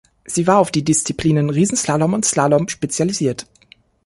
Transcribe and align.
Sie 0.25 0.47
war 0.47 0.57
auf 0.57 0.71
die 0.71 0.83
Disziplinen 0.83 1.51
Riesenslalom 1.51 2.13
und 2.13 2.25
Slalom 2.25 2.67
spezialisiert. 2.69 3.45